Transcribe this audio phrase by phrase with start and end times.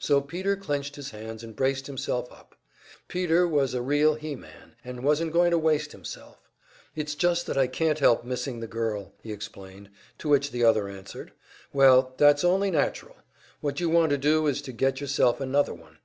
[0.00, 2.54] So Peter clenched his hands and braced himself up.
[3.06, 6.38] Peter was a real "he man," and wasn't going to waste himself.
[6.96, 10.88] "It's just that I can't help missing the girl!" he explained; to which the other
[10.88, 11.32] answered:
[11.70, 13.16] "Well, that's only natural.
[13.60, 15.98] What you want to do is to get yourself another one."